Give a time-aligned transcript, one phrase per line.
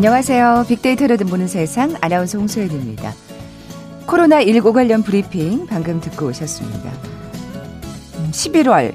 [0.00, 0.64] 안녕하세요.
[0.66, 3.12] 빅데이터로 듣보는 세상 아나운서 홍소연입니다.
[4.06, 6.90] 코로나19 관련 브리핑 방금 듣고 오셨습니다.
[8.30, 8.94] 11월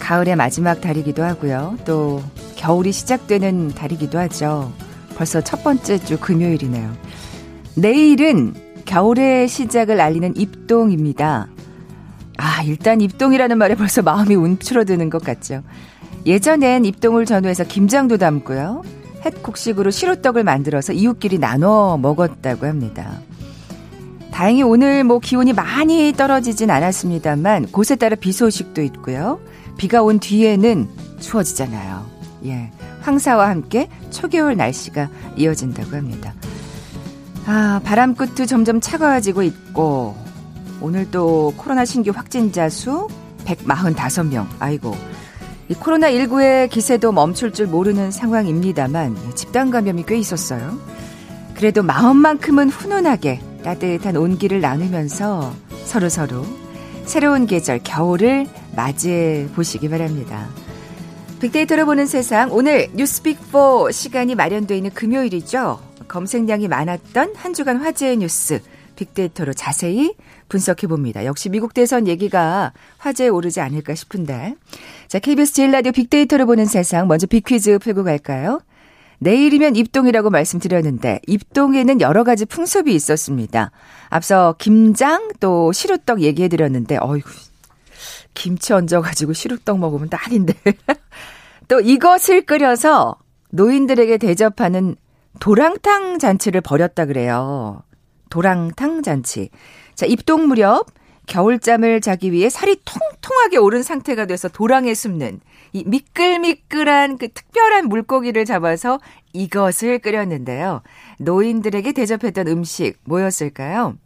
[0.00, 1.76] 가을의 마지막 달이기도 하고요.
[1.84, 2.20] 또
[2.56, 4.72] 겨울이 시작되는 달이기도 하죠.
[5.14, 6.92] 벌써 첫 번째 주 금요일이네요.
[7.76, 8.54] 내일은
[8.86, 11.46] 겨울의 시작을 알리는 입동입니다.
[12.38, 15.62] 아, 일단 입동이라는 말에 벌써 마음이 움츠러드는 것 같죠.
[16.26, 18.82] 예전엔 입동을 전후해서 김장도 담고요.
[19.24, 23.20] 햇국식으로 시루떡을 만들어서 이웃끼리 나눠 먹었다고 합니다.
[24.30, 29.40] 다행히 오늘 뭐 기온이 많이 떨어지진 않았습니다만 곳에 따라 비 소식도 있고요.
[29.76, 30.88] 비가 온 뒤에는
[31.20, 32.06] 추워지잖아요.
[32.46, 32.70] 예.
[33.02, 36.34] 황사와 함께 초겨울 날씨가 이어진다고 합니다.
[37.46, 40.16] 아, 바람 끝도 점점 차가워지고 있고
[40.80, 43.08] 오늘 또 코로나 신규 확진자 수
[43.44, 44.46] 145명.
[44.58, 44.94] 아이고.
[45.70, 50.76] 이 코로나19의 기세도 멈출 줄 모르는 상황입니다만 집단 감염이 꽤 있었어요.
[51.54, 55.54] 그래도 마음만큼은 훈훈하게 따뜻한 온기를 나누면서
[55.84, 56.44] 서로서로
[57.04, 60.48] 새로운 계절 겨울을 맞이해 보시기 바랍니다.
[61.40, 65.78] 빅데이터로 보는 세상 오늘 뉴스빅4 시간이 마련되어 있는 금요일이죠.
[66.08, 68.60] 검색량이 많았던 한 주간 화제의 뉴스
[69.00, 70.14] 빅데이터로 자세히
[70.48, 71.24] 분석해 봅니다.
[71.24, 74.54] 역시 미국 대선 얘기가 화제에 오르지 않을까 싶은데.
[75.08, 78.60] 자, KBS 제일 라디오 빅데이터로 보는 세상 먼저 빅퀴즈 풀고 갈까요?
[79.18, 83.70] 내일이면 입동이라고 말씀드렸는데 입동에는 여러 가지 풍습이 있었습니다.
[84.08, 87.30] 앞서 김장 또 시루떡 얘기해 드렸는데 어이구
[88.32, 90.54] 김치 얹어 가지고 시루떡 먹으면 딱인데.
[91.68, 93.16] 또 이것을 끓여서
[93.50, 94.96] 노인들에게 대접하는
[95.38, 97.82] 도랑탕 잔치를 벌였다 그래요.
[98.30, 99.50] 도랑탕 잔치.
[99.94, 100.86] 자, 입동 무렵
[101.26, 105.40] 겨울잠을 자기 위해 살이 통통하게 오른 상태가 돼서 도랑에 숨는
[105.72, 108.98] 이 미끌미끌한 그 특별한 물고기를 잡아서
[109.32, 110.82] 이것을 끓였는데요.
[111.18, 113.96] 노인들에게 대접했던 음식 뭐였을까요?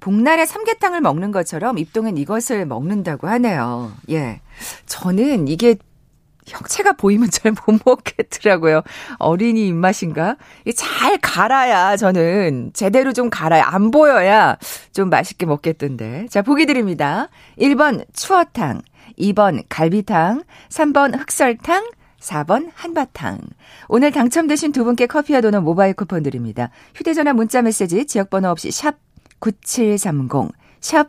[0.00, 3.92] 복날에 삼계탕을 먹는 것처럼 입동은 이것을 먹는다고 하네요.
[4.10, 4.40] 예.
[4.86, 5.76] 저는 이게
[6.46, 8.82] 형체가 보이면 잘 못 먹겠더라고요.
[9.18, 10.36] 어린이 입맛인가?
[10.74, 14.56] 잘 갈아야 저는 제대로 좀 갈아야 안 보여야
[14.92, 16.26] 좀 맛있게 먹겠던데.
[16.28, 17.28] 자, 보기 드립니다.
[17.58, 18.82] 1번 추어탕,
[19.18, 21.90] 2번 갈비탕, 3번 흑설탕,
[22.20, 23.38] 4번 한바탕.
[23.88, 26.70] 오늘 당첨되신 두 분께 커피와 도넛 모바일 쿠폰 드립니다.
[26.94, 28.96] 휴대전화 문자 메시지 지역번호 없이 샵
[29.38, 31.08] 9730, 샵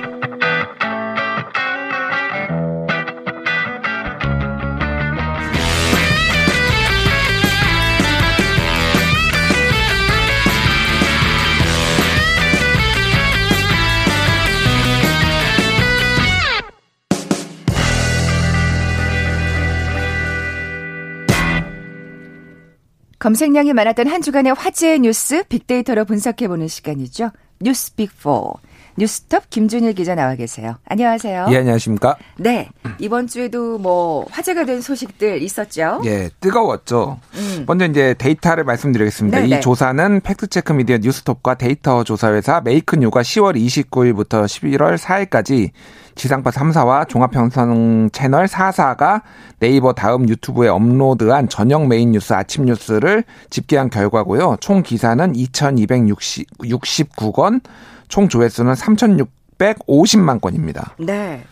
[23.21, 27.29] 검색량이 많았던 한 주간의 화제의 뉴스 빅데이터로 분석해보는 시간이죠.
[27.59, 28.55] 뉴스 빅4.
[28.97, 30.75] 뉴스톱 김준일 기자 나와 계세요.
[30.85, 31.47] 안녕하세요.
[31.51, 32.17] 예, 안녕하십니까?
[32.37, 32.67] 네.
[32.97, 36.01] 이번 주에도 뭐 화제가 된 소식들 있었죠?
[36.05, 37.19] 예, 뜨거웠죠.
[37.35, 37.63] 음.
[37.67, 39.37] 먼저 이제 데이터를 말씀드리겠습니다.
[39.37, 39.47] 네네.
[39.47, 39.59] 이 네.
[39.59, 45.69] 조사는 팩트체크 미디어 뉴스톱과 데이터 조사회사 메이크뉴가 10월 29일부터 11월 4일까지
[46.15, 49.21] 지상파 3사와 종합편성 채널 4사가
[49.59, 54.57] 네이버 다음 유튜브에 업로드한 저녁 메인 뉴스 아침 뉴스를 집계한 결과고요.
[54.59, 57.61] 총 기사는 2,269건,
[58.07, 60.95] 총 조회수는 3,650만 건입니다.
[60.99, 61.43] 네.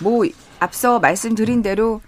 [0.00, 0.24] 뭐
[0.58, 2.00] 앞서 말씀드린 대로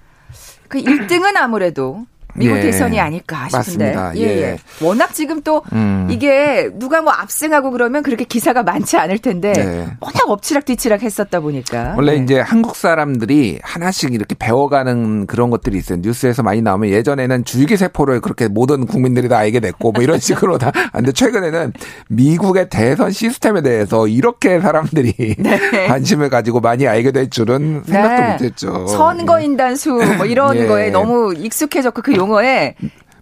[0.68, 2.62] 그 1등은 아무래도 미국 예.
[2.62, 3.94] 대선이 아닐까 싶은데.
[3.94, 4.12] 맞습니다.
[4.16, 4.42] 예, 예.
[4.42, 4.56] 예.
[4.80, 6.08] 워낙 지금 또 음.
[6.10, 9.88] 이게 누가 뭐 압승하고 그러면 그렇게 기사가 많지 않을 텐데 네.
[10.00, 11.94] 워낙 엎치락뒤치락 했었다 보니까.
[11.96, 12.22] 원래 네.
[12.24, 15.98] 이제 한국 사람들이 하나씩 이렇게 배워가는 그런 것들이 있어요.
[16.02, 20.70] 뉴스에서 많이 나오면 예전에는 줄기세포를 그렇게 모든 국민들이 다 알게 됐고 뭐 이런 식으로 다.
[20.92, 21.72] 근데 최근에는
[22.08, 25.58] 미국의 대선 시스템에 대해서 이렇게 사람들이 네.
[25.88, 28.32] 관심을 가지고 많이 알게 될 줄은 생각도 네.
[28.32, 28.86] 못했죠.
[28.88, 30.66] 선거인단 수 뭐 이런 예.
[30.66, 32.74] 거에 너무 익숙해졌고 그 용어에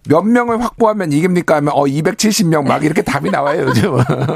[0.09, 3.93] 몇 명을 확보하면 이깁니까 하면 어 270명 막 이렇게 답이 나와요 요즘.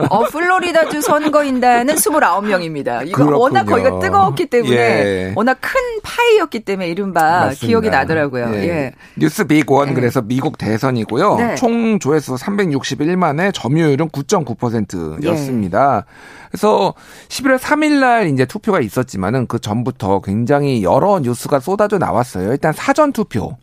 [0.10, 3.06] 어 플로리다주 선거인단은 29명입니다.
[3.06, 3.40] 이거 그렇군요.
[3.40, 5.34] 워낙 거기가 뜨거웠기 때문에 예.
[5.36, 5.72] 워낙 큰
[6.04, 7.68] 파이였기 때문에 이른바 맞습니다.
[7.68, 8.52] 기억이 나더라고요.
[8.54, 8.68] 예.
[8.68, 8.94] 예.
[9.18, 9.94] 뉴스 빅원 예.
[9.94, 11.36] 그래서 미국 대선이고요.
[11.36, 11.56] 네.
[11.56, 16.06] 총 조회수 361만에 점유율은 9.9%였습니다.
[16.50, 16.94] 그래서
[17.28, 22.52] 11월 3일 날 이제 투표가 있었지만은 그 전부터 굉장히 여러 뉴스가 쏟아져 나왔어요.
[22.52, 23.58] 일단 사전 투표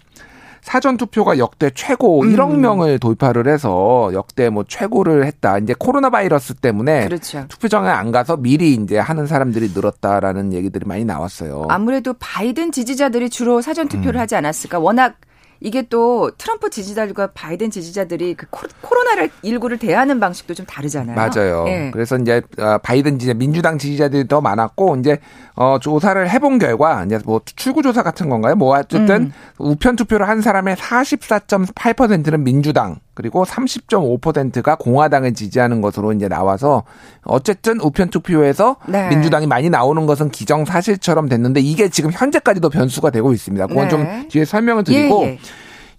[0.65, 2.35] 사전 투표가 역대 최고 음.
[2.35, 5.59] 1억 명을 돌파를 해서 역대 뭐 최고를 했다.
[5.59, 7.45] 이제 코로나 바이러스 때문에 그렇죠.
[7.49, 11.67] 투표장에 안 가서 미리 이제 하는 사람들이 늘었다라는 얘기들이 많이 나왔어요.
[11.69, 14.21] 아무래도 바이든 지지자들이 주로 사전 투표를 음.
[14.21, 14.79] 하지 않았을까?
[14.79, 15.17] 워낙
[15.65, 18.47] 이게 또 트럼프 지지자들과 바이든 지지자들이 그
[18.83, 21.17] 코로나를 19를 대하는 방식도 좀 다르잖아요.
[21.17, 21.65] 맞아요.
[21.65, 21.91] 네.
[21.91, 25.19] 그래서 이제 어, 바이든 지지 민주당 지지자들이 더 많았고 이제
[25.55, 28.57] 어 조사를 해본 결과 이제 뭐 출구 조사 같은 건가요?
[28.57, 29.33] 뭐 어쨌든 음.
[29.57, 36.85] 우편 투표를 한 사람의 44.8%는 민주당 그리고 30.5%가 공화당을 지지하는 것으로 이제 나와서
[37.23, 39.09] 어쨌든 우편 투표에서 네.
[39.09, 43.67] 민주당이 많이 나오는 것은 기정사실처럼 됐는데 이게 지금 현재까지도 변수가 되고 있습니다.
[43.69, 43.89] 그건 네.
[43.89, 45.39] 좀 뒤에 설명을 드리고 예, 예.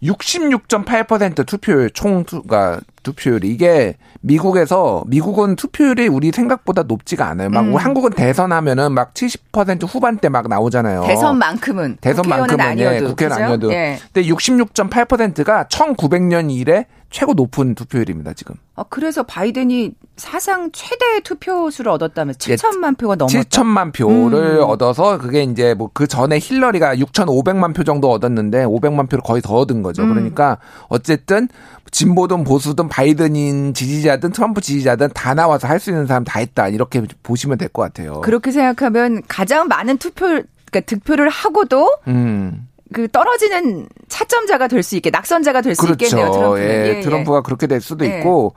[0.03, 3.95] 66.8% 투표율 총 투가 투표율이 이게
[4.25, 7.49] 미국에서 미국은 투표율이 우리 생각보다 높지가 않아요.
[7.49, 7.75] 막 음.
[7.75, 11.03] 한국은 대선 하면은 막 70% 후반대 막 나오잖아요.
[11.03, 13.43] 대선만큼은 대선만큼은 아니어도, 예, 국회는 그죠?
[13.43, 13.71] 아니어도.
[13.73, 13.99] 예.
[14.11, 18.55] 근데 66.8%가 1900년 이래 최고 높은 투표율입니다, 지금.
[18.75, 23.39] 아, 그래서 바이든이 사상 최대 투표수를 얻었다면 7천만 표가 넘었다.
[23.39, 24.63] 7천만 표를 음.
[24.63, 29.53] 얻어서 그게 이제 뭐 그 전에 힐러리가 6,500만 표 정도 얻었는데 500만 표를 거의 더
[29.55, 30.01] 얻은 거죠.
[30.03, 30.09] 음.
[30.09, 30.57] 그러니까
[30.89, 31.47] 어쨌든
[31.91, 36.67] 진보든 보수든 바이든인 지지자 든 트럼프 지지자든 다 나와서 할 수 있는 사람 다 했다.
[36.69, 38.21] 이렇게 보시면 될 것 같아요.
[38.21, 42.67] 그렇게 생각하면 가장 많은 투표 그러니까 득표를 하고도 음.
[42.93, 46.05] 그 떨어지는 차점자가 될 수 있게 낙선자가 될수 그렇죠.
[46.05, 46.31] 있겠네요.
[46.31, 46.59] 트럼프.
[46.59, 48.19] 예, 예, 트럼프가 그렇게 될 수도 예.
[48.19, 48.53] 있고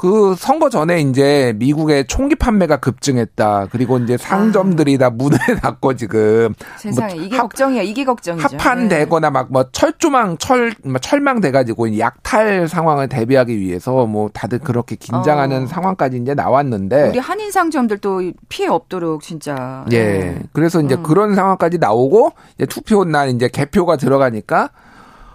[0.00, 3.66] 그 선거 전에 이제 미국의 총기 판매가 급증했다.
[3.70, 4.98] 그리고 이제 상점들이 아.
[4.98, 7.82] 다 문을 닫고 지금 세상에 뭐 이게 합, 걱정이야.
[7.82, 8.42] 이게 걱정이죠.
[8.42, 15.64] 합판되거나 막뭐 철조망 철뭐 철망 돼 가지고 약탈 상황을 대비하기 위해서 뭐 다들 그렇게 긴장하는
[15.64, 15.66] 어.
[15.66, 19.84] 상황까지 이제 나왔는데 우리 한인 상점들도 피해 없도록 진짜.
[19.92, 20.02] 예.
[20.02, 20.42] 네.
[20.54, 21.02] 그래서 이제 음.
[21.02, 24.70] 그런 상황까지 나오고 이제 투표 날 이제 개표가 들어가니까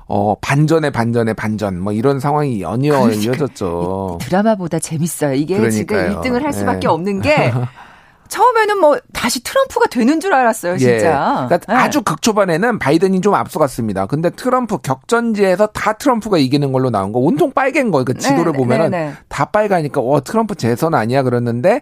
[0.08, 4.20] 어, 반전에 반전에 반전, 뭐 이런 상황이 연이어 그러니까 이어졌죠.
[4.22, 5.34] 드라마보다 재밌어요.
[5.34, 6.22] 이게 그러니까요.
[6.22, 6.88] 지금 1등을 할 수밖에 네.
[6.88, 7.52] 없는 게
[8.28, 10.78] 처음에는 뭐 다시 트럼프가 되는 줄 알았어요, 예.
[10.78, 10.96] 진짜.
[11.44, 11.48] 예.
[11.48, 11.74] 그러니까 네.
[11.74, 14.08] 아주 극초반에는 바이든이 좀 앞서갔습니다.
[14.08, 18.04] 근데 트럼프 격전지에서 다 트럼프가 이기는 걸로 나온 거 온통 빨간 거.
[18.04, 19.14] 그 지도를 네, 보면은 네, 네.
[19.30, 21.82] 다 빨가니까 어 트럼프 재선 아니야 그랬는데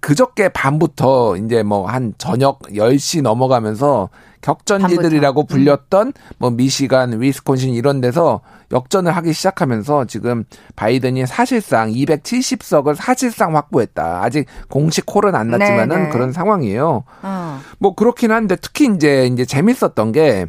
[0.00, 5.46] 그저께 밤부터 이제 뭐 한 저녁 10시 넘어가면서 격전지들이라고.
[5.46, 6.12] 불렸던 음.
[6.38, 8.40] 뭐 미시간, 위스콘신 이런 데서
[8.72, 10.44] 역전을 하기 시작하면서 지금
[10.76, 14.22] 바이든이 사실상 270석을 사실상 확보했다.
[14.22, 16.08] 아직 공식 콜은 안 났지만은 네네.
[16.10, 17.04] 그런 상황이에요.
[17.22, 17.60] 어.
[17.78, 20.46] 뭐 그렇긴 한데 특히 이제 이제 재밌었던 게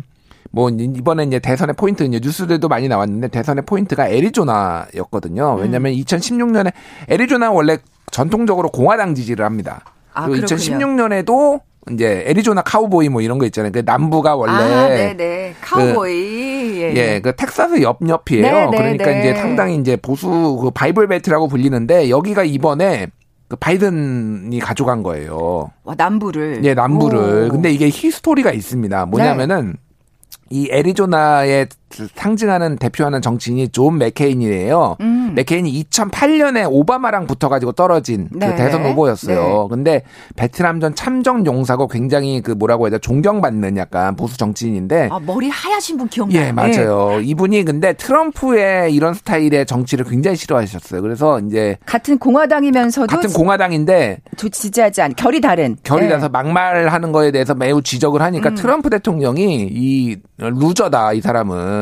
[0.51, 5.56] 뭐 이번에 이제 대선의 포인트 이제 뉴스들도 많이 나왔는데 대선의 포인트가 애리조나였거든요.
[5.56, 5.97] 왜냐하면 음.
[5.97, 6.71] 2016년에
[7.07, 7.77] 애리조나 원래
[8.12, 9.81] 전통적으로 공화당 지지를 합니다.
[10.13, 11.62] 아, 그리고 2016년에도
[11.92, 13.72] 이제 애리조나 카우보이 뭐 이런 거 있잖아요.
[13.72, 15.56] 그 남부가 원래 아, 네네.
[15.62, 18.44] 카우보이 그, 예, 예, 그 텍사스 옆 옆이에요.
[18.44, 19.20] 네네, 그러니까 네.
[19.20, 23.08] 이제 상당히 이제 보수 그 Bible Belt라고 불리는데 여기가 이번에
[23.48, 25.72] 그 바이든이 가져간 거예요.
[25.84, 26.62] 와, 남부를.
[26.63, 27.48] 예, 남부를.
[27.48, 27.51] 오.
[27.51, 29.08] 근데 이게 history가 있습니다.
[29.08, 29.74] 뭐냐면은 네.
[30.51, 31.68] 이 애리조나의
[32.15, 34.98] 상징하는 대표하는 정치인이 존 맥케인이에요.
[35.01, 35.34] 음.
[35.36, 38.48] 맥케인이 2008년에 오바마랑 붙어가지고 떨어진 그 네.
[38.48, 39.38] 그 대선 후보였어요.
[39.38, 39.67] 네.
[39.69, 40.03] 근데
[40.36, 45.10] 베트남 전 참전 용사고 굉장히 그 뭐라고 해야 돼 존경받는 약간 보수 정치인인데.
[45.12, 46.48] 아 머리 하얗신 분 기억나요?
[46.48, 47.17] 예 맞아요.
[47.17, 47.24] 네.
[47.24, 51.01] 이분이 근데 트럼프의 이런 스타일의 정치를 굉장히 싫어하셨어요.
[51.01, 56.13] 그래서 이제 같은 공화당이면서도 같은 공화당인데 지지하지 않 결이 다른 결이 네.
[56.13, 58.55] 나서 막말하는 거에 대해서 매우 지적을 하니까 음.
[58.55, 61.78] 트럼프 대통령이 이 루저다 이 사람은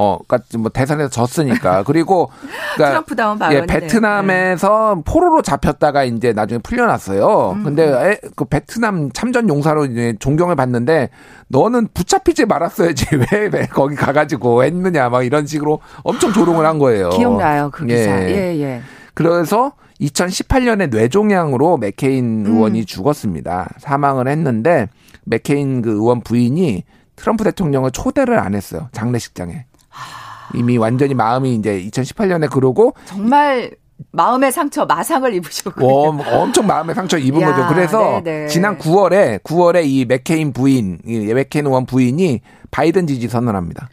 [0.00, 1.82] 어, 그니까 뭐 대선에서 졌으니까.
[1.82, 2.30] 그리고
[2.76, 5.02] 그러니까 트럼프 다운 예, 베트남에서 네.
[5.04, 7.52] 포로로 잡혔다가 이제 나중에 풀려났어요.
[7.56, 7.64] 음.
[7.64, 11.10] 근데 에, 그 베트남 참전 용사로 이제 존경을 받는데
[11.48, 17.10] 너는 붙잡히지 말았어야지 왜, 왜 거기 가가지고 했느냐 막 이런 식으로 엄청 조롱을 한 거예요.
[17.10, 18.22] 기억나요 그 기사.
[18.28, 18.60] 예, 예.
[18.60, 18.82] 예.
[19.14, 22.52] 그래서 2018년에 뇌종양으로 맥케인 음.
[22.52, 22.84] 의원이 음.
[22.84, 23.68] 죽었습니다.
[23.78, 24.88] 사망을 했는데
[25.24, 26.84] 맥케인 그 의원 부인이
[27.18, 28.88] 트럼프 대통령을 초대를 안 했어요.
[28.92, 29.66] 장례식장에.
[30.54, 33.70] 이미 완전히 마음이 이제 2018년에 그러고 정말
[34.12, 37.68] 마음의 상처 마상을 입으셨고 어, 엄청 마음의 상처 입은 야, 거죠.
[37.68, 38.48] 그래서 네네.
[38.48, 43.88] 지난 9월에 9월에 이 맥케인 부인, 이 맥케인 의원 부인이 바이든 지지 선언합니다.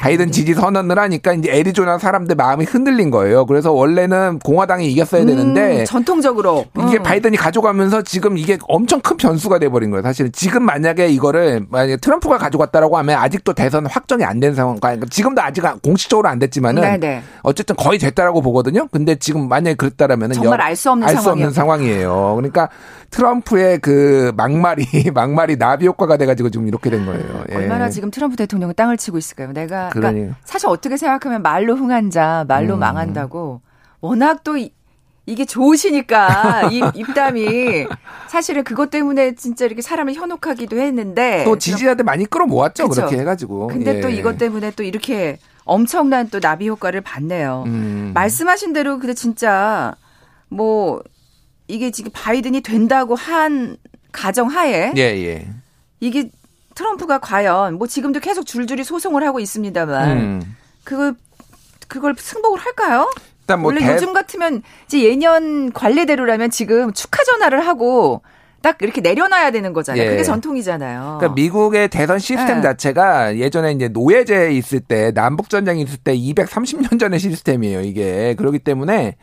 [0.00, 3.44] 바이든 지지 선언을 하니까 이제 애리조나 사람들 마음이 흔들린 거예요.
[3.44, 7.02] 그래서 원래는 공화당이 이겼어야 되는데 음, 전통적으로 이게 음.
[7.02, 10.02] 바이든이 가져가면서 지금 이게 엄청 큰 변수가 돼 버린 거예요.
[10.02, 14.80] 사실은 지금 만약에 이거를 만약에 트럼프가 가져갔다라고 하면 아직도 대선 확정이 안 된 상황.
[14.80, 17.22] 그러니까 지금도 아직 공식적으로 안 됐지만은 네네.
[17.42, 18.88] 어쨌든 거의 됐다라고 보거든요.
[18.90, 22.36] 근데 지금 만약에 그랬다라면은 정말 알 수 없는 알 수 없는 상황이에요.
[22.36, 22.70] 그러니까
[23.10, 27.44] 트럼프의 그 막말이 막말이 나비 효과가 돼가지고 지금 이렇게 된 거예요.
[27.50, 27.56] 예.
[27.56, 29.52] 얼마나 지금 트럼프 대통령은 땅을 치고 있을까요?
[29.52, 32.80] 내가 그러니까 사실 어떻게 생각하면 말로 흥한 자, 말로 음.
[32.80, 33.60] 망한다고
[34.00, 34.72] 워낙 또 이,
[35.26, 37.86] 이게 좋으시니까 이 입담이
[38.28, 43.02] 사실은 그것 때문에 진짜 이렇게 사람을 현혹하기도 했는데 또 지지자들 많이 끌어모았죠 그쵸?
[43.02, 44.00] 그렇게 해가지고 근데 예.
[44.00, 47.64] 또 이것 때문에 또 이렇게 엄청난 또 나비 효과를 봤네요.
[47.66, 48.10] 음.
[48.14, 49.94] 말씀하신 대로 근데 진짜
[50.48, 51.02] 뭐
[51.68, 53.76] 이게 지금 바이든이 된다고 한
[54.10, 55.48] 가정하에 예, 예.
[56.00, 56.30] 이게
[56.74, 60.56] 트럼프가 과연 뭐 지금도 계속 줄줄이 소송을 하고 있습니다만 음.
[60.84, 61.14] 그걸
[61.88, 63.10] 그걸 승복을 할까요?
[63.40, 63.92] 일단 뭐 원래 대...
[63.92, 68.22] 요즘 같으면 이제 예년 관례대로라면 지금 축하 전화를 하고
[68.62, 70.04] 딱 이렇게 내려놔야 되는 거잖아요.
[70.04, 70.10] 예.
[70.10, 71.16] 그게 전통이잖아요.
[71.18, 72.62] 그러니까 미국의 대선 시스템 예.
[72.62, 77.80] 자체가 예전에 이제 노예제 있을 때 남북 전쟁이 있을 때 230년 전의 시스템이에요.
[77.80, 79.16] 이게 그렇기 때문에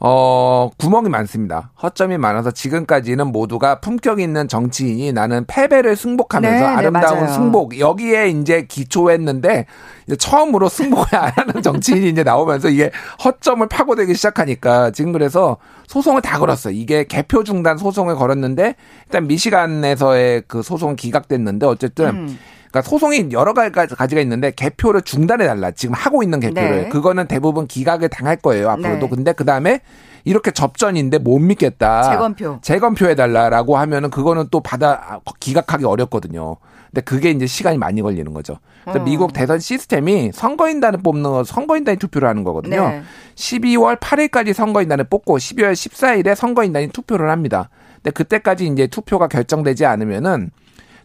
[0.00, 1.70] 어, 구멍이 많습니다.
[1.82, 7.78] 허점이 많아서 지금까지는 모두가 품격 있는 정치인이 나는 패배를 승복하면서 네, 네 아름다운 네, 승복
[7.78, 9.66] 여기에 이제 기초했는데
[10.06, 12.90] 이제 처음으로 승복을 안 하는 정치인이 이제 나오면서 이게
[13.24, 16.74] 허점을 파고들기 시작하니까 지금 그래서 소송을 다 걸었어요.
[16.74, 18.74] 이게 개표 중단 소송을 걸었는데
[19.06, 22.38] 일단 미시간에서의 그 소송은 기각됐는데 어쨌든 음.
[22.74, 25.70] 그러니까 소송이 여러 가지가 있는데 개표를 중단해 달라.
[25.70, 26.82] 지금 하고 있는 개표를.
[26.82, 26.88] 네.
[26.88, 28.68] 그거는 대부분 기각을 당할 거예요.
[28.70, 29.06] 앞으로도.
[29.06, 29.08] 네.
[29.08, 29.80] 근데 그다음에
[30.24, 32.02] 이렇게 접전인데 못 믿겠다.
[32.02, 32.58] 재검표.
[32.62, 36.56] 재검표 해달라라고 하면은 그거는 또 받아 기각하기 어렵거든요.
[36.86, 38.58] 근데 그게 이제 시간이 많이 걸리는 거죠.
[38.82, 39.04] 그래서 어.
[39.04, 42.88] 미국 대선 시스템이 선거인단을 뽑는 거, 선거인단이 투표를 하는 거거든요.
[42.88, 43.02] 네.
[43.36, 47.68] 12월 8일까지 선거인단을 뽑고 12월 14일에 선거인단이 투표를 합니다.
[47.96, 50.50] 근데 그때까지 이제 투표가 결정되지 않으면은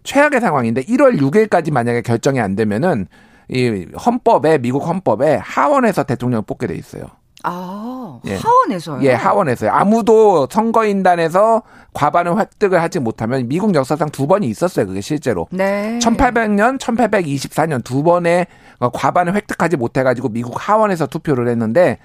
[0.03, 3.07] 최악의 상황인데 1월 6일까지 만약에 결정이 안 되면은
[3.49, 7.05] 이 헌법에 미국 헌법에 하원에서 대통령을 뽑게 돼 있어요.
[7.43, 8.35] 아, 예.
[8.35, 9.01] 하원에서요?
[9.03, 9.71] 예, 하원에서요.
[9.71, 11.63] 아무도 선거인단에서
[11.93, 14.85] 과반을 획득을 하지 못하면 미국 역사상 두 번이 있었어요.
[14.87, 15.47] 그게 실제로.
[15.51, 15.99] 네.
[16.01, 18.47] 1800년, 1824년 두 번의
[18.93, 21.97] 과반을 획득하지 못해가지고 미국 하원에서 투표를 했는데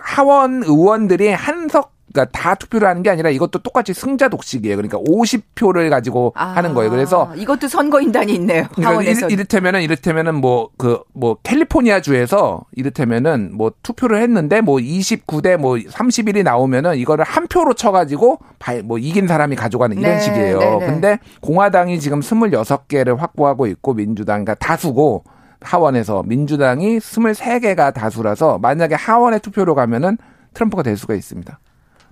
[0.00, 4.76] 하원 의원들이 한석 그러니까 다 투표를 하는 게 아니라 이것도 똑같이 승자 독식이에요.
[4.76, 6.90] 그러니까 50표를 가지고 아, 하는 거예요.
[6.90, 8.64] 그래서 이것도 선거인단이 있네요.
[8.74, 15.56] 그러니까 이를테면은 이를테면은 뭐 그뭐 그 뭐 캘리포니아 주에서 이를테면은 뭐 투표를 했는데 뭐 29대
[15.56, 18.38] 뭐 31이 나오면은 이거를 한 표로 쳐 가지고
[18.84, 20.58] 뭐 이긴 사람이 가져가는 이런 네, 식이에요.
[20.58, 20.86] 네, 네.
[20.86, 25.24] 근데 공화당이 지금 26개를 확보하고 있고 민주당 그러니까 다수고
[25.60, 30.16] 하원에서 민주당이 23개가 다수라서 만약에 하원에 투표로 가면은
[30.54, 31.58] 트럼프가 될 수가 있습니다.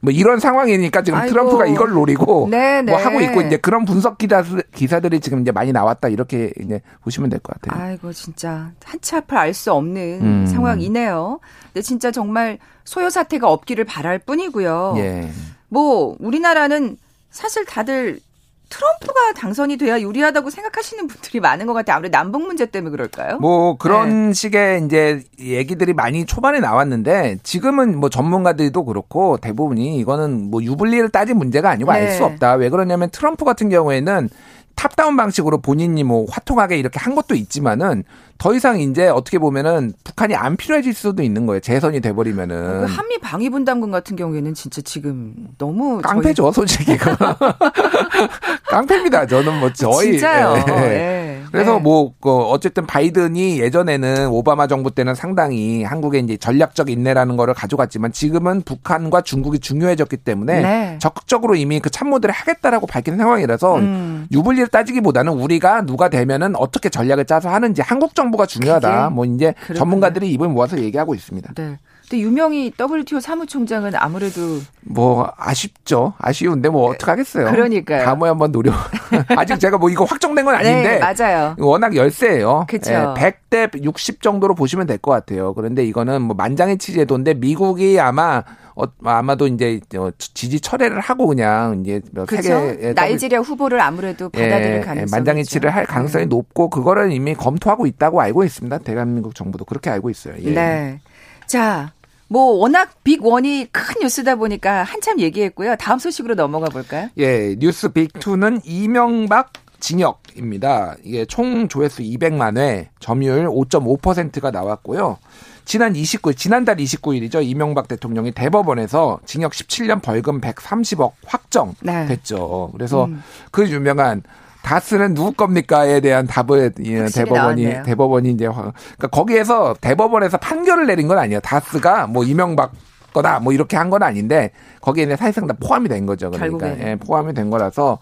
[0.01, 1.33] 뭐 이런 상황이니까 지금 아이고.
[1.33, 2.91] 트럼프가 이걸 노리고 네네.
[2.91, 3.05] 뭐 네.
[3.05, 4.43] 하고 있고 이제 그런 분석 기사
[4.75, 7.83] 기사들이 지금 이제 많이 나왔다 이렇게 이제 보시면 될 것 같아요.
[7.83, 10.47] 아이고 진짜 한치 앞을 알 수 없는 음.
[10.47, 11.41] 상황이네요.
[11.73, 14.95] 근데 진짜 정말 소요 사태가 없기를 바랄 뿐이고요.
[14.99, 15.31] 예.
[15.69, 16.97] 뭐 우리나라는
[17.31, 18.21] 사실 다들
[18.69, 21.97] 트럼프가 당선이 돼야 유리하다고 생각하시는 분들이 많은 것 같아요.
[21.97, 23.39] 아무래도 남북 문제 때문에 그럴까요?
[23.39, 24.33] 뭐 그런 네.
[24.35, 31.39] 식의 이제 얘기들이 많이 초반에 나왔는데 지금은 뭐 전문가들도 그렇고 대부분이 이거는 뭐 유불리를 따진
[31.39, 31.99] 문제가 아니고 네.
[31.99, 32.55] 알수 없다.
[32.55, 34.29] 왜 그러냐면 트럼프 같은 경우에는
[34.79, 38.05] 탑다운 방식으로 본인이 뭐 화통하게 이렇게 한 것도 있지만은
[38.39, 41.59] 더 이상 이제 어떻게 보면은 북한이 안 필요해질 수도 있는 거예요.
[41.59, 42.87] 재선이 돼버리면은.
[42.87, 46.55] 그 한미 방위분담금 같은 경우에는 진짜 지금 너무 깡패죠, 저희...
[46.55, 46.97] 솔직히.
[48.71, 49.27] 깡패입니다.
[49.27, 50.13] 저는 뭐 저희.
[50.13, 50.65] 진짜요.
[50.69, 50.73] 예.
[50.73, 51.38] 네.
[51.51, 51.81] 그래서 네.
[51.81, 58.13] 뭐 그 어쨌든 바이든이 예전에는 오바마 정부 때는 상당히 한국의 이제 전략적 인내라는 거를 가져갔지만
[58.13, 60.99] 지금은 북한과 중국이 중요해졌기 때문에 네.
[61.01, 64.27] 적극적으로 이미 그 참모들을 하겠다라고 밝힌 상황이라서 음.
[64.33, 69.11] 유불리를 따지기보다는 우리가 누가 되면은 어떻게 전략을 짜서 하는지 한국 정 정보가 중요하다.
[69.11, 69.79] 뭐 이제 그렇구나.
[69.79, 71.53] 전문가들이 입을 모아서 얘기하고 있습니다.
[71.55, 71.79] 네.
[72.09, 74.41] 근데 유명희 WTO 사무총장은 아무래도
[74.81, 76.15] 뭐 아쉽죠.
[76.19, 77.51] 아쉬운데 뭐 어떡하겠어요.
[77.51, 78.05] 그러니까요.
[78.05, 78.75] 다음에 한번 노력.
[79.37, 80.99] 아직 제가 뭐 이거 확정된 건 아닌데.
[80.99, 81.55] 네, 맞아요.
[81.59, 82.65] 워낙 열세예요.
[82.69, 82.93] 그렇죠.
[82.93, 85.53] 예, 100대 60 정도로 보시면 될 것 같아요.
[85.55, 88.43] 그런데 이거는 뭐 만장일치 제도인데 미국이 아마
[88.75, 89.81] 어, 아마도 이제
[90.19, 92.43] 지지 철회를 하고 그냥 이제 그렇죠?
[92.43, 96.29] 세계 나이지리아 후보를 아무래도 받아들일 예, 가능성이 만장일치를 할 가능성이 네.
[96.29, 98.79] 높고 그거를 이미 검토하고 있다고 알고 있습니다.
[98.79, 100.35] 대한민국 정부도 그렇게 알고 있어요.
[100.43, 100.51] 예.
[100.51, 101.01] 네.
[101.47, 101.93] 자,
[102.29, 105.77] 뭐 워낙 빅 원이 큰 뉴스다 보니까 한참 얘기했고요.
[105.77, 107.09] 다음 소식으로 넘어가 볼까요?
[107.19, 110.97] 예, 뉴스 빅 2는 이명박 징역입니다.
[111.05, 115.19] 이게 총 조회수 200만 회, 점유율 5.5%가 나왔고요.
[115.65, 117.45] 지난 29일, 지난달 29일이죠.
[117.45, 122.71] 이명박 대통령이 대법원에서 징역 17년 벌금 130억 확정됐죠.
[122.73, 122.73] 네.
[122.73, 123.23] 그래서 음.
[123.51, 124.23] 그 유명한
[124.63, 127.83] 다스는 누구 겁니까에 대한 답을 예, 대법원이 나왔네요.
[127.85, 131.41] 대법원이 이제 그러니까 거기에서 대법원에서 판결을 내린 건 아니에요.
[131.41, 132.73] 다스가 뭐 이명박
[133.15, 134.51] 거다 뭐 이렇게 한 건 아닌데
[134.83, 136.31] 거기에 는 사실상 다 포함이 된 거죠.
[136.31, 137.99] 그러니까 예, 포함이 된 거라서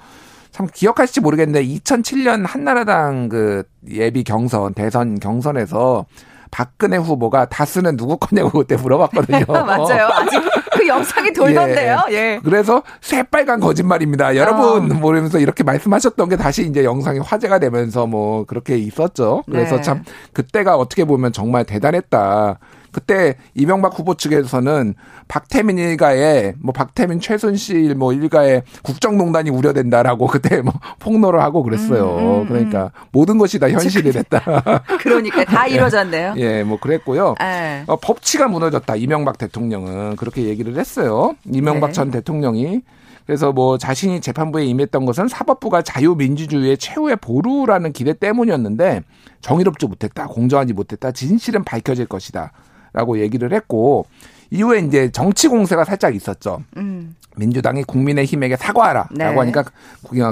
[0.51, 6.07] 참 기억하실지 모르겠는데 2007년 한나라당 그 예비 경선 대선 경선에서
[6.51, 9.45] 박근혜 후보가 다스는 누구 거냐고 그때 물어봤거든요.
[9.49, 10.09] 맞아요.
[10.13, 10.41] 아직
[10.73, 12.05] 그 영상이 돌던데요.
[12.11, 12.15] 예.
[12.15, 12.41] 예.
[12.45, 14.37] 그래서 새빨간 거짓말입니다.
[14.37, 14.95] 여러분 어.
[14.95, 19.43] 모르면서 이렇게 말씀하셨던 게 다시 이제 영상이 화제가 되면서 뭐 그렇게 있었죠.
[19.47, 19.83] 그래서 네.
[19.83, 22.59] 참 그때가 어떻게 보면 정말 대단했다.
[22.97, 24.95] 그때 이명박 후보 측에서는
[25.29, 32.17] 박태민 일가에 뭐 박태민 최순실 뭐 일가에 국정농단이 우려된다라고 그때 뭐 폭로를 하고 그랬어요.
[32.17, 32.49] 음, 음, 음.
[32.49, 34.41] 그러니까 모든 것이 다 현실이 됐다.
[35.01, 36.37] 그러니까 다 이루어졌네요.
[36.39, 37.35] 예, 뭐 그랬고요.
[37.39, 37.85] 네.
[37.87, 38.97] 어, 법치가 무너졌다.
[38.97, 41.37] 이명박 대통령은 그렇게 얘기를 했어요.
[41.45, 41.93] 이명박 네.
[41.93, 42.81] 전 대통령이
[43.27, 49.03] 그래서 뭐 자신이 재판부에 임했던 것은 사법부가 자유민주주의의 최후의 보루라는 기대 때문이었는데
[49.43, 52.53] 정의롭지 못했다, 공정하지 못했다, 진실은 밝혀질 것이다.
[52.97, 54.07] 라고 얘기를 했고
[54.51, 56.63] 이후에 이제 정치 공세가 살짝 있었죠.
[56.79, 57.15] 음.
[57.37, 59.25] 민주당이 국민의힘에게 사과하라라고 네.
[59.25, 59.65] 하니까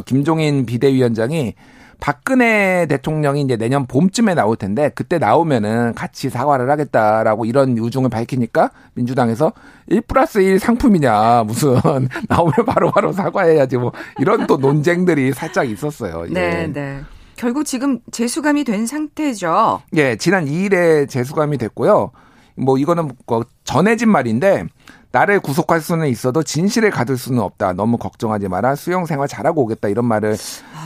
[0.07, 1.55] 김종인 비대위원장이
[2.01, 8.71] 박근혜 대통령이 이제 내년 봄쯤에 나올 텐데 그때 나오면은 같이 사과를 하겠다라고 이런 유중을 밝히니까
[8.95, 9.53] 민주당에서
[9.89, 11.77] 1 플러스 1 상품이냐 무슨
[12.29, 16.25] 나오면 바로바로 바로 사과해야지 뭐 이런 또 논쟁들이 살짝 있었어요.
[16.31, 16.67] 네, 예.
[16.73, 17.01] 네.
[17.37, 19.83] 결국 지금 재수감이 된 상태죠.
[19.97, 22.13] 예, 지난 2일에 재수감이 됐고요.
[22.57, 24.65] 뭐 이거는 뭐 전해진 말인데
[25.13, 27.73] 나를 구속할 수는 있어도 진실을 가둘 수는 없다.
[27.75, 28.75] 너무 걱정하지 마라.
[28.75, 29.89] 수영 생활 잘하고 오겠다.
[29.89, 30.37] 이런 말을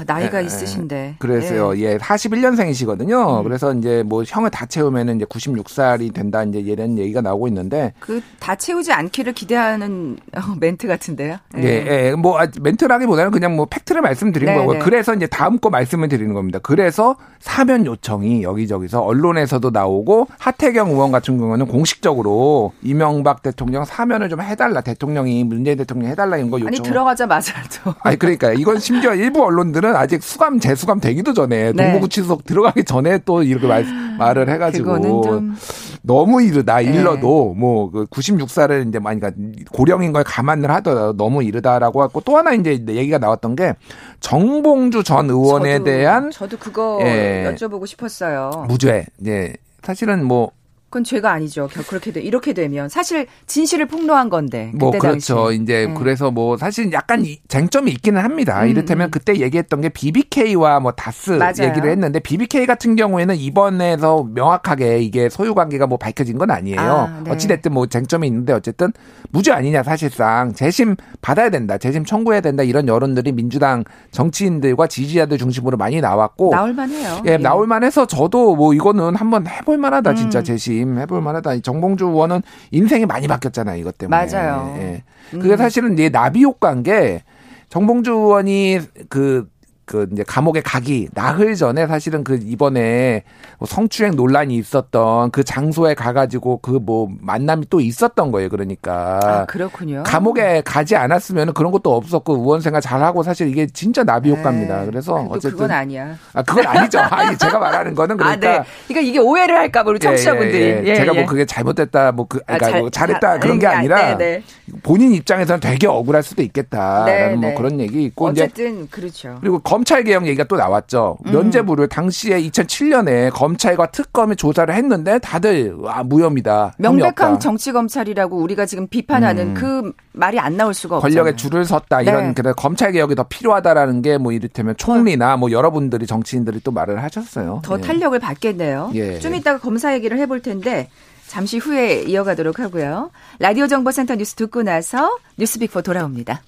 [0.01, 1.17] 아, 나이가 에, 있으신데.
[1.19, 1.77] 그래서요.
[1.79, 1.93] 예.
[1.95, 3.39] 예, 41년생이시거든요.
[3.39, 3.45] 음.
[3.45, 6.43] 그래서 이제 뭐 형을 다 채우면은 이제 96살이 된다.
[6.43, 11.37] 이제 이런 얘기가 나오고 있는데 그 다 채우지 않기를 기대하는 어, 멘트 같은데요.
[11.59, 12.07] 예, 예.
[12.09, 12.13] 예.
[12.13, 14.75] 뭐 아, 멘트라기보다는 그냥 뭐 팩트를 말씀드린 네, 거고.
[14.75, 14.79] 네.
[14.79, 16.59] 그래서 이제 다음 거 말씀을 드리는 겁니다.
[16.63, 24.29] 그래서 사면 요청이 여기저기서 언론에서도 나오고 하태경 의원 같은 경우는 공식적으로 이명박 대통령 사면 답변을
[24.29, 26.69] 좀 해달라 대통령이 문재인 대통령 해달라 이런 거 요청.
[26.69, 27.95] 아니 들어가자마자도.
[28.03, 31.85] 아니 그러니까 이건 심지어 일부 언론들은 아직 수감 재수감 되기도 전에 네.
[31.85, 33.85] 동부구치소 들어가기 전에 또 이렇게 말,
[34.19, 35.55] 말을 해가지고 좀...
[36.03, 36.85] 너무 이르다 네.
[36.85, 37.61] 일러도 네.
[37.61, 39.41] 뭐 96살을 그 이제 많이 그러니까
[39.73, 43.75] 고령인 걸 감안을 하더라도 너무 이르다라고 하고 또 하나 이제 얘기가 나왔던 게
[44.21, 48.67] 정봉주 전 의원에 저도, 대한 저도 그거 예, 여쭤보고 싶었어요.
[48.69, 49.07] 무죄.
[49.27, 49.55] 예.
[49.83, 50.51] 사실은 뭐
[50.91, 51.69] 그건 죄가 아니죠.
[51.87, 54.73] 그렇게 돼 이렇게 되면 사실 진실을 폭로한 건데.
[54.75, 55.35] 뭐 그렇죠.
[55.35, 55.63] 당시에.
[55.63, 55.95] 이제 네.
[55.95, 58.63] 그래서 뭐 사실 약간 쟁점이 있기는 합니다.
[58.63, 59.11] 음, 이를테면 음.
[59.11, 61.69] 그때 얘기했던 게 BBK와 뭐 다스 맞아요.
[61.69, 66.81] 얘기를 했는데 BBK 같은 경우에는 이번에서 명확하게 이게 소유 관계가 뭐 밝혀진 건 아니에요.
[66.81, 67.31] 아, 네.
[67.33, 68.91] 어찌 됐든 뭐 쟁점이 있는데 어쨌든
[69.31, 71.77] 무죄 아니냐 사실상 재심 받아야 된다.
[71.77, 72.63] 재심 청구해야 된다.
[72.63, 77.23] 이런 여론들이 민주당 정치인들과 지지자들 중심으로 많이 나왔고 나올 만해요.
[77.27, 77.37] 예, 예.
[77.37, 80.15] 나올 만해서 저도 뭐 이거는 한번 해볼 만하다.
[80.15, 80.45] 진짜 음.
[80.45, 81.61] 재심 팀 해볼 만하다.
[81.61, 83.81] 정봉주 의원은 인생이 많이 바뀌었잖아요.
[83.81, 84.17] 이것 때문에.
[84.17, 84.75] 맞아요.
[84.79, 85.03] 예.
[85.31, 85.57] 그게 음.
[85.57, 87.23] 사실은 이제 나비 효과인 게
[87.69, 89.49] 정봉주 의원이 그
[89.89, 93.23] 그 이제 감옥에 가기 나흘 전에 사실은 그 이번에
[93.59, 98.49] 뭐 성추행 논란이 있었던 그 장소에 가가지고 그 뭐 만남이 또 있었던 거예요.
[98.49, 100.05] 그러니까 아, 그렇군요.
[100.07, 104.81] 감옥에 가지 않았으면 그런 것도 없었고 의원 생활 잘하고 사실 이게 진짜 나비 효과입니다.
[104.81, 104.87] 네.
[104.87, 106.17] 그래서 어쨌든 그건 아니야.
[106.33, 107.01] 아 그건 아니죠.
[107.11, 108.65] 아니 제가 말하는 거는 그러니까 아, 네.
[108.87, 110.95] 그러니까 이게 오해를 할까 봐 우리 청취자분들이 예, 예, 예.
[110.97, 111.27] 제가 뭐 예.
[111.27, 114.43] 그게 잘못됐다 뭐그 아, 그러니까 아, 잘, 뭐 잘했다 그런 게 아니라 네, 네.
[114.83, 119.37] 본인 입장에서는 되게 억울할 수도 있겠다라는 네, 뭐 그런 얘기 있고 어쨌든 그렇죠.
[119.41, 121.19] 그리고 검찰 개혁 얘기가 또 나왔죠.
[121.27, 121.33] 음.
[121.33, 126.75] 면제부를 당시에 2007년에 검찰과 특검이 조사를 했는데 다들 아 무혐의다.
[126.79, 129.55] 명백한 정치 검찰이라고 우리가 지금 비판하는 음.
[129.55, 131.09] 그 말이 안 나올 수가 없죠.
[131.09, 132.35] 권력에 줄을 섰다 이런 네.
[132.35, 137.61] 그래 검찰 개혁이 더 필요하다라는 게 뭐 이를테면 총리나 뭐 여러분들이 정치인들이 또 말을 하셨어요.
[137.65, 137.81] 더 예.
[137.81, 138.91] 탄력을 받겠네요.
[138.95, 139.19] 예.
[139.21, 140.89] 좀 이따가 검사 얘기를 해볼 텐데
[141.29, 143.11] 잠시 후에 이어가도록 하고요.
[143.39, 146.41] 라디오 정보센터 뉴스 듣고 나서 뉴스 빅포 돌아옵니다.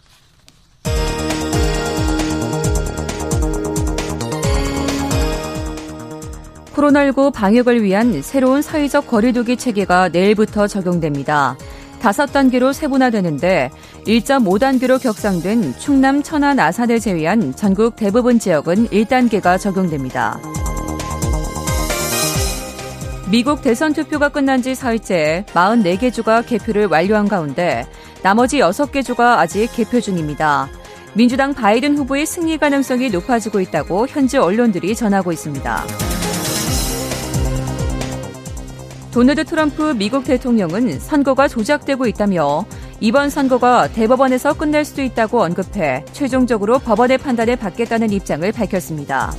[6.81, 11.57] 코로나19 방역을 위한 새로운 사회적 거리두기 체계가 내일부터 적용됩니다.
[12.01, 13.71] 다섯 단계로 세분화되는데
[14.07, 20.40] 1.5단계로 격상된 충남, 천안, 아산을 제외한 전국 대부분 지역은 1단계가 적용됩니다.
[23.31, 27.87] 미국 대선 투표가 끝난 지 사흘째 44개 주가 개표를 완료한 가운데
[28.23, 30.69] 나머지 6개 주가 아직 개표 중입니다.
[31.12, 36.20] 민주당 바이든 후보의 승리 가능성이 높아지고 있다고 현지 언론들이 전하고 있습니다.
[39.12, 42.64] 도널드 트럼프 미국 대통령은 선거가 조작되고 있다며
[43.01, 49.33] 이번 선거가 대법원에서 끝날 수도 있다고 언급해 최종적으로 법원의 판단을 받겠다는 입장을 밝혔습니다.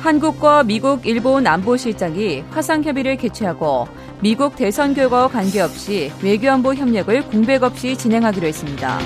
[0.00, 3.88] 한국과 미국, 일본 안보실장이 화상협의를 개최하고
[4.20, 8.98] 미국 대선 결과와 관계없이 외교안보 협력을 공백 없이 진행하기로 했습니다.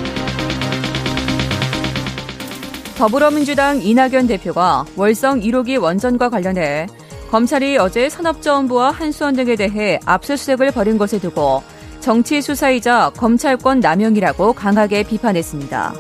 [2.99, 6.87] 더불어민주당 이낙연 대표가 월성 1호기 원전과 관련해
[7.31, 11.63] 검찰이 어제 산업자원부와 한수원 등에 대해 압수수색을 벌인 것에 두고
[12.01, 15.95] 정치 수사이자 검찰권 남용이라고 강하게 비판했습니다.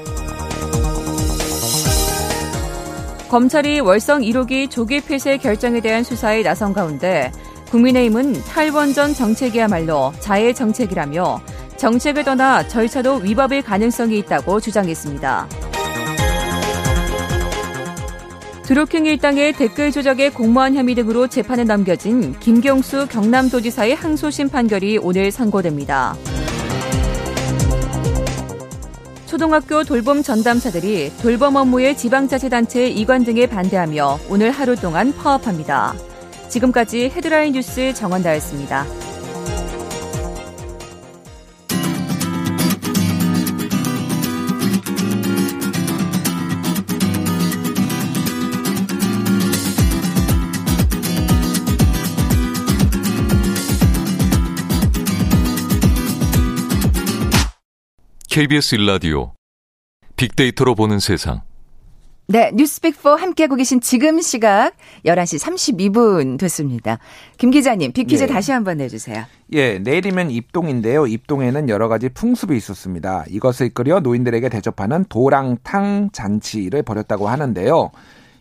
[3.28, 7.30] 검찰이 월성 1호기 조기 폐쇄 결정에 대한 수사에 나선 가운데
[7.70, 11.40] 국민의힘은 탈원전 정책이야말로 자해 정책이라며
[11.76, 15.69] 정책을 떠나 절차도 위법일 가능성이 있다고 주장했습니다.
[18.70, 26.14] 드루킹 일당의 댓글 조작의 공모한 혐의 등으로 재판에 넘겨진 김경수 경남도지사의 항소심 판결이 오늘 선고됩니다.
[29.26, 35.92] 초등학교 돌봄 전담사들이 돌봄 업무의 지방자치단체 이관 등에 반대하며 오늘 하루 동안 파업합니다.
[36.48, 38.86] 지금까지 헤드라인 뉴스 정원다였습니다.
[58.40, 59.34] KBS 일라디오
[60.16, 61.42] 빅데이터로 보는 세상
[62.26, 64.72] 네, 뉴스빅4 함께하고 계신 지금 시각
[65.04, 67.00] 11시 32분 됐습니다.
[67.36, 68.26] 김 기자님, 빅퀴즈 예.
[68.26, 69.24] 다시 한번 내주세요.
[69.52, 71.06] 예, 내일이면 입동인데요.
[71.06, 73.26] 입동에는 여러 가지 풍습이 있었습니다.
[73.28, 77.90] 이것을 이끌어 노인들에게 대접하는 도랑탕 잔치를 벌였다고 하는데요.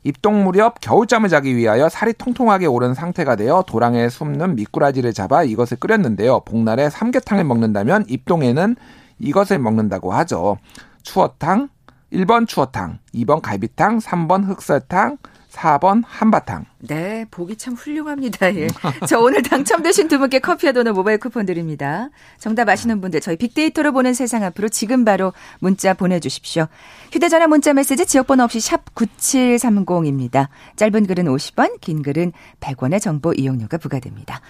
[0.05, 5.75] 입동 무렵 겨울잠을 자기 위하여 살이 통통하게 오른 상태가 되어 도랑에 숨는 미꾸라지를 잡아 이것을
[5.75, 6.43] 끓였는데요.
[6.45, 8.77] 복날에 삼계탕을 먹는다면 입동에는
[9.19, 10.57] 이것을 먹는다고 하죠.
[11.03, 11.69] 추어탕,
[12.11, 15.17] 1번 추어탕, 2번 갈비탕, 3번 흑설탕,
[15.51, 16.65] 4번 한바탕.
[16.79, 18.53] 네, 보기 참 훌륭합니다.
[18.55, 18.67] 예.
[19.07, 22.09] 자, 오늘 당첨되신 두 분께 커피와 도넛 모바일 쿠폰 드립니다.
[22.37, 26.67] 정답 아시는 분들 저희 빅데이터로 보는 세상 앞으로 지금 바로 문자 보내주십시오.
[27.11, 30.47] 휴대전화 문자 메시지 지역번호 없이 샵 9730입니다.
[30.75, 34.41] 짧은 글은 50원, 긴 글은 100원의 정보 이용료가 부과됩니다.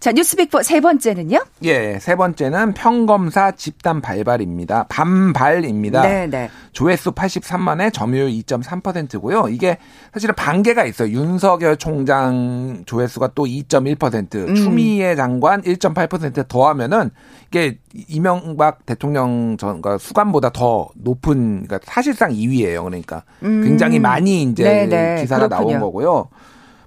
[0.00, 1.38] 자, 뉴스빅포 세 번째는요?
[1.64, 4.86] 예, 세 번째는 평검사 집단 발발입니다.
[4.88, 6.02] 반발입니다.
[6.02, 6.50] 네, 네.
[6.72, 9.48] 조회수 83만에 점유율 2.3%고요.
[9.48, 9.78] 이게
[10.12, 11.08] 사실은 반개가 있어요.
[11.10, 14.54] 윤석열 총장 조회수가 또 2.1%, 음.
[14.54, 17.10] 추미애 장관 1.8% 더하면은
[17.48, 22.84] 이게 이명박 대통령 전 그러니까 수감보다 더 높은 그러니까 사실상 2위예요.
[22.84, 23.64] 그러니까 음.
[23.64, 25.20] 굉장히 많이 이제 네네, 네.
[25.22, 25.70] 기사가 그렇군요.
[25.70, 26.28] 나온 거고요.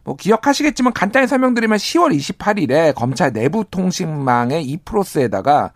[0.04, 5.72] 뭐 기억하시겠지만 간단히 설명드리면 10월 28일에 검찰 내부 통신망의 이프로스에다가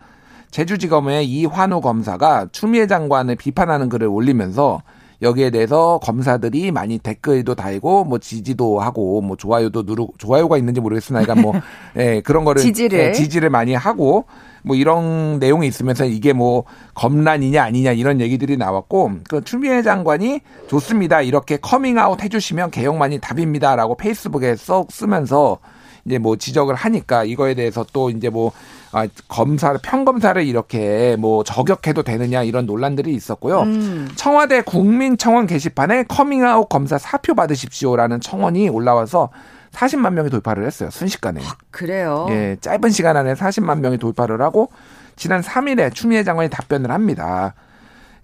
[0.50, 4.82] 제주지검의 이환우 검사가 추미애 장관을 비판하는 글을 올리면서
[5.22, 11.22] 여기에 대해서 검사들이 많이 댓글도 달고 뭐 지지도 하고 뭐 좋아요도 누르고 좋아요가 있는지 모르겠으나
[11.22, 11.54] 그러니까 뭐
[11.96, 14.26] 예, 그런 거를 지지를 예, 지지를 많이 하고
[14.62, 21.22] 뭐 이런 내용이 있으면서 이게 뭐 검란이냐 아니냐 이런 얘기들이 나왔고 그 추미애 장관이 좋습니다.
[21.22, 25.58] 이렇게 커밍아웃 해주시면 개혁만이 답입니다라고 페이스북에 써 쓰면서
[26.04, 28.52] 이제 뭐 지적을 하니까 이거에 대해서 또 이제 뭐
[28.96, 33.60] 아, 검사를 평검사를 이렇게 뭐 저격해도 되느냐 이런 논란들이 있었고요.
[33.60, 34.08] 음.
[34.16, 39.28] 청와대 국민청원 게시판에 커밍아웃 검사 사표 받으십시오라는 청원이 올라와서
[39.72, 40.88] 40만 명이 돌파를 했어요.
[40.88, 41.42] 순식간에.
[41.42, 42.26] 아, 그래요?
[42.30, 44.70] 예, 짧은 시간 안에 40만 명이 돌파를 하고
[45.14, 47.52] 지난 3일에 추미애 장관이 답변을 합니다.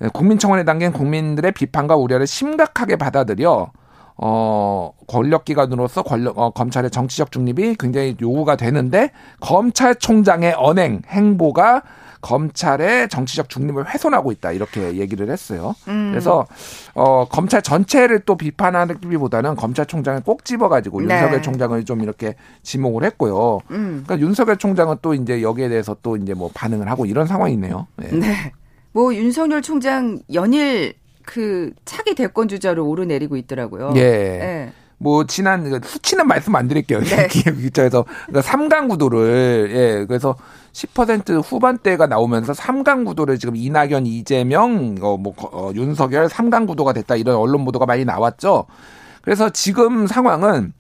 [0.03, 3.73] 예, 국민청원에 담긴 국민들의 비판과 우려를 심각하게 받아들여
[4.17, 11.83] 어, 권력기관으로서 권력, 어, 검찰의 정치적 중립이 굉장히 요구가 되는데 검찰총장의 언행, 행보가
[12.23, 15.75] 검찰의 정치적 중립을 훼손하고 있다 이렇게 얘기를 했어요.
[15.89, 16.11] 음.
[16.13, 16.47] 그래서
[16.95, 21.15] 어 검찰 전체를 또 비판하기보다는 검찰총장을 꼭 집어가지고 네.
[21.15, 23.59] 윤석열 총장을 좀 이렇게 지목을 했고요.
[23.73, 24.05] 음.
[24.05, 27.89] 그러니까 윤석열 총장은 또 이제 여기에 대해서 또 이제 뭐 반응을 하고 이런 상황이네요.
[27.97, 28.09] 네.
[28.13, 28.53] 네.
[28.93, 30.95] 뭐 윤석열 총장 연일
[31.25, 33.93] 그 차기 대권 주자로 오르내리고 있더라고요.
[33.97, 34.03] 예.
[34.03, 34.73] 네.
[34.99, 37.01] 뭐 지난 그 수치는 말씀 안 드릴게요.
[37.01, 37.27] 네.
[37.29, 40.37] 기자에서 그러니까 3강 구도를 예 그래서
[40.73, 47.17] 10% 후반대가 나오면서 3강 구도를 지금 이낙연, 이재명, 어, 뭐 어, 윤석열 3강 구도가 됐다
[47.17, 48.67] 이런 언론 보도가 많이 나왔죠.
[49.23, 50.73] 그래서 지금 상황은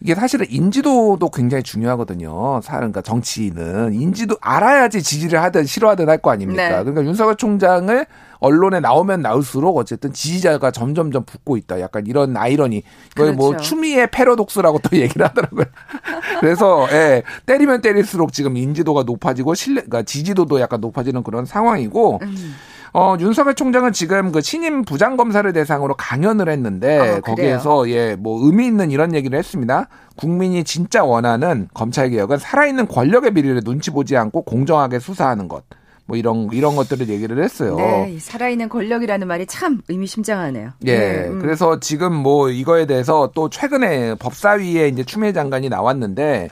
[0.00, 2.60] 이게 사실은 인지도도 굉장히 중요하거든요.
[2.62, 6.62] 사람, 그러니까 정치인은 인지도 알아야지 지지를 하든 싫어하든 할 거 아닙니까?
[6.68, 6.70] 네.
[6.84, 8.06] 그러니까 윤석열 총장을
[8.40, 11.80] 언론에 나오면 나올수록 어쨌든 지지자가 점점점 붙고 있다.
[11.80, 12.82] 약간 이런 아이러니.
[13.16, 13.36] 뭐 그렇죠.
[13.36, 15.64] 뭐 추미애 패러독스라고 또 얘기를 하더라고요.
[16.40, 22.20] 그래서 예, 때리면 때릴수록 지금 인지도가 높아지고 신뢰, 그러니까 지지도도 약간 높아지는 그런 상황이고.
[22.22, 22.54] 음.
[22.92, 28.66] 어, 윤석열 총장은 지금 그 신임 부장검사를 대상으로 강연을 했는데 아, 거기에서 예, 뭐 의미
[28.66, 29.88] 있는 이런 얘기를 했습니다.
[30.16, 35.64] 국민이 진짜 원하는 검찰 개혁은 살아있는 권력의 비리를 눈치 보지 않고 공정하게 수사하는 것.
[36.06, 37.76] 뭐 이런 이런 것들을 얘기를 했어요.
[37.76, 40.70] 네, 살아있는 권력이라는 말이 참 의미심장하네요.
[40.86, 41.38] 예, 네, 음.
[41.38, 46.48] 그래서 지금 뭐 이거에 대해서 또 최근에 법사위에 이제 추미애 장관이 나왔는데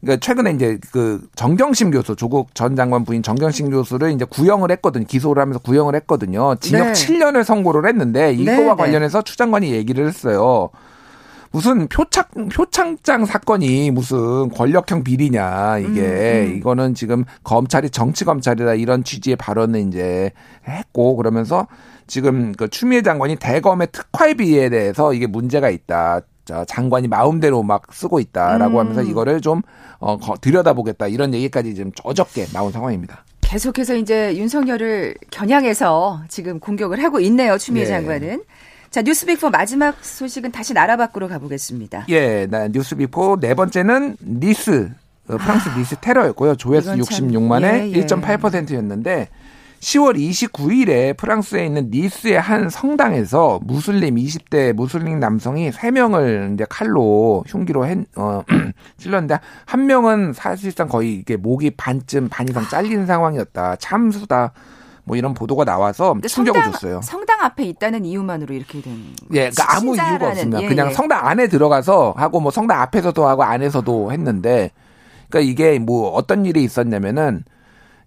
[0.00, 5.04] 그러니까 최근에 이제 그 정경심 교수 조국 전 장관 부인 정경심 교수를 이제 구형을 했거든요.
[5.06, 6.54] 기소를 하면서 구형을 했거든요.
[6.60, 6.92] 징역 네.
[6.92, 8.74] 7년을 선고를 했는데 이거와 네, 네.
[8.74, 10.70] 관련해서 추 장관이 얘기를 했어요.
[11.50, 16.56] 무슨 표창 표창장 사건이 무슨 권력형 비리냐 이게 음, 음.
[16.58, 20.30] 이거는 지금 검찰이 정치 검찰이다 이런 취지의 발언을 이제
[20.68, 21.66] 했고 그러면서
[22.06, 26.20] 지금 그 추미애 장관이 대검의 특활비에 대해서 이게 문제가 있다.
[26.66, 28.80] 장관이 마음대로 막 쓰고 있다라고 음.
[28.80, 29.62] 하면서 이거를 좀
[30.00, 33.24] 어, 들여다보겠다 이런 얘기까지 좀 쪼적게 나온 상황입니다.
[33.40, 37.56] 계속해서 이제 윤석열을 겨냥해서 지금 공격을 하고 있네요.
[37.56, 37.88] 추미애 네.
[37.90, 38.42] 장관은.
[38.90, 42.06] 자, 뉴스빅포 마지막 소식은 다시 나라 밖으로 가보겠습니다.
[42.08, 44.90] 예, 나 뉴스빅포 네 번째는 니스,
[45.28, 46.56] 어, 프랑스 아, 니스 테러였고요.
[46.56, 48.06] 조회수 66만에 예, 예.
[48.06, 49.28] 1.8%였는데
[49.80, 57.86] 10월 29일에 프랑스에 있는 니스의 한 성당에서 무슬림 20대 무슬림 남성이 3명을 이제 칼로 흉기로
[57.86, 58.42] 했, 어,
[58.98, 63.76] 찔렀는데 한 명은 사실상 거의 이게 목이 반쯤 반 이상 잘린 상황이었다.
[63.76, 64.52] 참수다.
[65.04, 67.00] 뭐 이런 보도가 나와서 충격을 성당, 줬어요.
[67.02, 68.92] 성당 앞에 있다는 이유만으로 이렇게 된.
[69.32, 70.62] 예, 그러니까 아무 이유가 없습니다.
[70.62, 70.92] 예, 그냥 예.
[70.92, 74.70] 성당 안에 들어가서 하고 뭐 성당 앞에서도 하고 안에서도 했는데,
[75.30, 77.42] 그러니까 이게 뭐 어떤 일이 있었냐면은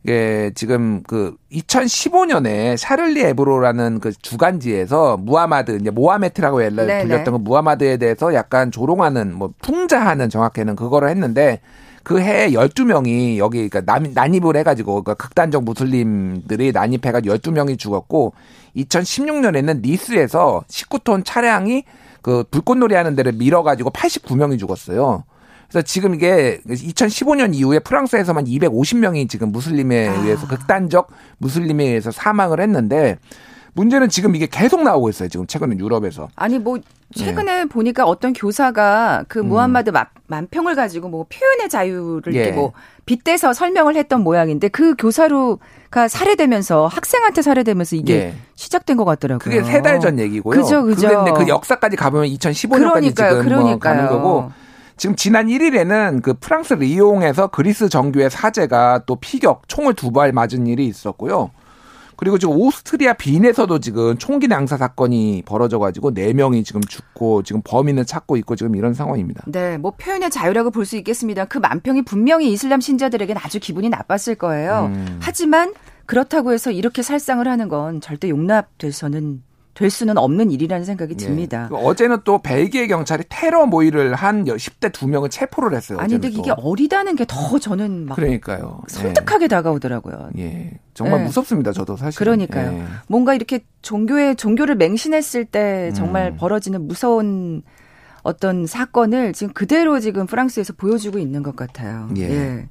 [0.07, 8.33] 예, 지금 그 2015년에 샤를리 에브로라는 그 주간지에서 무하마드 이제 모하메트라고 불렸던 그 무하마드에 대해서
[8.33, 11.61] 약간 조롱하는 뭐 풍자하는 정확히는 그거를 했는데
[12.03, 17.77] 그 해에 12명이 여기 그러니까 난, 난입을 해 가지고 그러니까 극단적 무슬림들이 난입해 가지고 12명이
[17.77, 18.33] 죽었고
[18.75, 21.83] 2016년에는 니스에서 19톤 차량이
[22.23, 25.23] 그 불꽃놀이 하는 데를 밀어 가지고 89명이 죽었어요.
[25.71, 30.13] 그래서 지금 이게 2015년 이후에 프랑스에서만 250명이 지금 무슬림에 아.
[30.21, 33.17] 의해서 극단적 무슬림에 의해서 사망을 했는데
[33.73, 35.29] 문제는 지금 이게 계속 나오고 있어요.
[35.29, 36.27] 지금 최근에 유럽에서.
[36.36, 36.77] 아니 뭐
[37.15, 37.65] 최근에 네.
[37.65, 39.47] 보니까 어떤 교사가 그 음.
[39.47, 39.95] 무함마드 음.
[40.27, 42.51] 만평을 가지고 뭐 표현의 자유를 예.
[42.51, 42.73] 뭐
[43.05, 48.34] 빗대서 설명을 했던 모양인데 그 교사로가 살해되면서 학생한테 살해되면서 이게 예.
[48.55, 49.39] 시작된 것 같더라고요.
[49.39, 50.62] 그게 세 달 전 얘기고요.
[50.62, 51.07] 그죠, 그죠.
[51.07, 53.69] 근데 그 역사까지 가보면 2015년까지 그러니까요, 지금 그러니까요.
[53.71, 54.51] 뭐 가는 거고
[55.01, 60.67] 지금 지난 1일에는 그 프랑스 리옹에서 그리스 정교의 사제가 또 피격 총을 두 발 맞은
[60.67, 61.49] 일이 있었고요.
[62.17, 68.05] 그리고 지금 오스트리아 빈에서도 지금 총기 낭사 사건이 벌어져가지고 네 명이 지금 죽고 지금 범인을
[68.05, 69.43] 찾고 있고 지금 이런 상황입니다.
[69.47, 71.45] 네, 뭐 표현의 자유라고 볼 수 있겠습니다.
[71.45, 74.91] 그 만평이 분명히 이슬람 신자들에게는 아주 기분이 나빴을 거예요.
[74.93, 75.17] 음.
[75.19, 75.73] 하지만
[76.05, 79.41] 그렇다고 해서 이렇게 살상을 하는 건 절대 용납돼서는
[79.73, 81.17] 될 수는 없는 일이라는 생각이 예.
[81.17, 81.69] 듭니다.
[81.71, 81.75] 예.
[81.75, 85.97] 어제는 또 벨기에 경찰이 테러 모의를 한 10대 두 명을 체포를 했어요.
[85.99, 88.81] 아니 근데 이게 어리다는 게 더 저는 막 그러니까요.
[88.88, 89.47] 섬뜩하게 예.
[89.47, 90.31] 다가오더라고요.
[90.39, 90.71] 예.
[90.93, 91.23] 정말 예.
[91.25, 91.71] 무섭습니다.
[91.71, 92.17] 저도 사실.
[92.19, 92.73] 그러니까요.
[92.77, 92.84] 예.
[93.07, 96.38] 뭔가 이렇게 종교에 종교를 맹신했을 때 정말 음.
[96.38, 97.62] 벌어지는 무서운
[98.23, 102.10] 어떤 사건을 지금 그대로 지금 프랑스에서 보여주고 있는 것 같아요.
[102.17, 102.23] 예.
[102.29, 102.69] 예.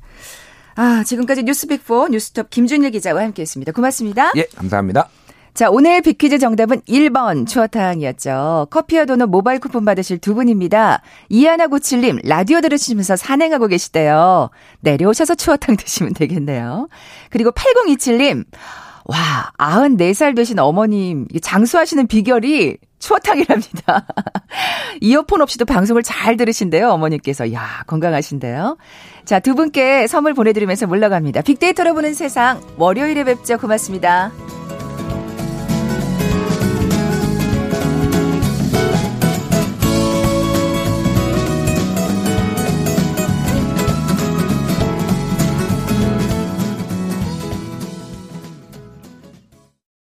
[0.76, 3.72] 아, 지금까지 뉴스 빅4 뉴스톱 김준일 기자와 함께 했습니다.
[3.72, 4.32] 고맙습니다.
[4.36, 5.08] 예, 감사합니다.
[5.54, 8.68] 자, 오늘 빅퀴즈 정답은 1번 추어탕이었죠.
[8.70, 11.02] 커피와 도넛 모바일 쿠폰 받으실 두 분입니다.
[11.30, 14.50] 이하나97님, 라디오 들으시면서 산행하고 계시대요.
[14.80, 16.88] 내려오셔서 추어탕 드시면 되겠네요.
[17.30, 18.44] 그리고 8027님,
[19.04, 24.06] 와, 94살 되신 어머님, 장수하시는 비결이 추어탕이랍니다.
[25.00, 27.52] 이어폰 없이도 방송을 잘 들으신대요, 어머님께서.
[27.52, 28.76] 야 건강하신데요.
[29.24, 31.40] 자, 두 분께 선물 보내드리면서 물러갑니다.
[31.42, 33.58] 빅데이터로 보는 세상, 월요일에 뵙죠.
[33.58, 34.30] 고맙습니다.